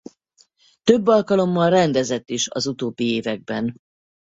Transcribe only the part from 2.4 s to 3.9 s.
az utóbbi években.